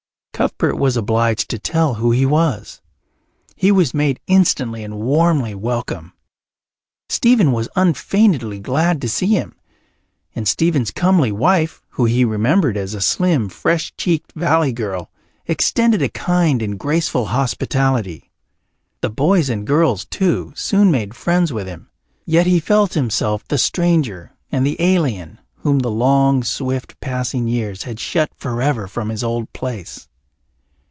Cuthbert 0.33 0.77
was 0.77 0.97
obliged 0.97 1.49
to 1.51 1.59
tell 1.59 1.93
who 1.93 2.09
he 2.09 2.25
was. 2.25 2.81
He 3.55 3.71
was 3.71 3.93
made 3.93 4.19
instantly 4.25 4.83
and 4.83 4.95
warmly 4.97 5.53
welcome. 5.53 6.13
Stephen 7.09 7.51
was 7.51 7.69
unfeignedly 7.75 8.59
glad 8.59 8.99
to 9.01 9.07
see 9.07 9.27
him, 9.27 9.53
and 10.33 10.47
Stephen's 10.47 10.89
comely 10.89 11.31
wife, 11.31 11.83
whom 11.89 12.07
he 12.07 12.25
remembered 12.25 12.75
as 12.75 12.95
a 12.95 13.01
slim, 13.01 13.49
fresh 13.49 13.93
cheeked 13.97 14.31
valley 14.31 14.73
girl, 14.73 15.11
extended 15.45 16.01
a 16.01 16.09
kind 16.09 16.63
and 16.63 16.79
graceful 16.79 17.25
hospitality. 17.25 18.31
The 19.01 19.11
boys 19.11 19.47
and 19.47 19.63
girls, 19.67 20.05
too, 20.05 20.53
soon 20.55 20.89
made 20.89 21.13
friends 21.15 21.53
with 21.53 21.67
him. 21.67 21.89
Yet 22.25 22.47
he 22.47 22.59
felt 22.59 22.95
himself 22.95 23.47
the 23.47 23.59
stranger 23.59 24.31
and 24.51 24.65
the 24.65 24.81
alien, 24.81 25.37
whom 25.57 25.77
the 25.77 25.91
long, 25.91 26.43
swift 26.43 26.99
passing 26.99 27.47
years 27.47 27.83
had 27.83 27.99
shut 27.99 28.31
forever 28.35 28.87
from 28.87 29.09
his 29.09 29.23
old 29.23 29.53
place. 29.53 30.07